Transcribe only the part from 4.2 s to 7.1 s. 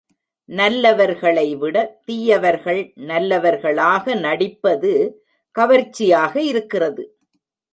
நடிப்பது, கவர்ச்சியாக இருக்கிறது.